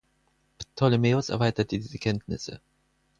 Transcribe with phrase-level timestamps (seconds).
[0.57, 2.59] Ptolemäus erweiterte diese Kenntnisse.